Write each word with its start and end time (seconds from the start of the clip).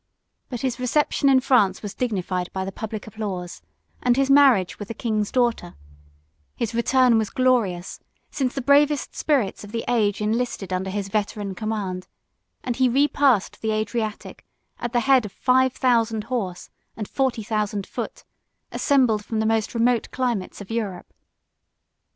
3 0.47 0.47
But 0.49 0.61
his 0.61 0.79
reception 0.79 1.29
in 1.29 1.41
France 1.41 1.83
was 1.83 1.93
dignified 1.93 2.51
by 2.53 2.65
the 2.65 2.71
public 2.71 3.05
applause, 3.05 3.61
and 4.01 4.17
his 4.17 4.31
marriage 4.31 4.79
with 4.79 4.87
the 4.87 4.95
king's 4.95 5.31
daughter: 5.31 5.75
his 6.55 6.73
return 6.73 7.19
was 7.19 7.29
glorious, 7.29 7.99
since 8.31 8.55
the 8.55 8.63
bravest 8.63 9.15
spirits 9.15 9.63
of 9.63 9.71
the 9.71 9.85
age 9.87 10.19
enlisted 10.19 10.73
under 10.73 10.89
his 10.89 11.07
veteran 11.09 11.53
command; 11.53 12.07
and 12.63 12.77
he 12.77 12.89
repassed 12.89 13.61
the 13.61 13.69
Adriatic 13.69 14.43
at 14.79 14.91
the 14.91 15.01
head 15.01 15.23
of 15.23 15.31
five 15.31 15.71
thousand 15.71 16.23
horse 16.23 16.71
and 16.97 17.07
forty 17.07 17.43
thousand 17.43 17.85
foot, 17.85 18.23
assembled 18.71 19.23
from 19.23 19.39
the 19.39 19.45
most 19.45 19.75
remote 19.75 20.09
climates 20.09 20.61
of 20.61 20.71
Europe. 20.71 21.13